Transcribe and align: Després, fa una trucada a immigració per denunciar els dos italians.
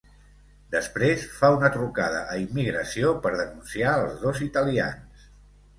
Després, 0.75 1.25
fa 1.41 1.51
una 1.57 1.71
trucada 1.75 2.23
a 2.33 2.41
immigració 2.45 3.15
per 3.27 3.35
denunciar 3.43 3.95
els 4.03 4.21
dos 4.27 4.45
italians. 4.51 5.33